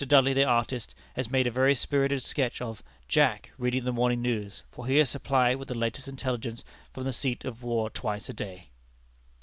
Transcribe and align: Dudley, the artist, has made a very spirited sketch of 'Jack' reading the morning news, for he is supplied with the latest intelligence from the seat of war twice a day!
Dudley, 0.03 0.33
the 0.33 0.45
artist, 0.45 0.95
has 1.15 1.29
made 1.29 1.45
a 1.45 1.51
very 1.51 1.75
spirited 1.75 2.23
sketch 2.23 2.59
of 2.59 2.81
'Jack' 3.07 3.51
reading 3.59 3.83
the 3.83 3.91
morning 3.93 4.19
news, 4.19 4.63
for 4.71 4.87
he 4.87 4.97
is 4.97 5.11
supplied 5.11 5.57
with 5.57 5.67
the 5.67 5.75
latest 5.75 6.07
intelligence 6.07 6.63
from 6.91 7.03
the 7.03 7.13
seat 7.13 7.45
of 7.45 7.61
war 7.61 7.87
twice 7.91 8.27
a 8.27 8.33
day! 8.33 8.69